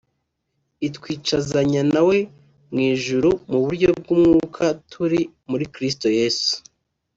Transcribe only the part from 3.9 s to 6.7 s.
bw’umwuka turi muri kristo Yesu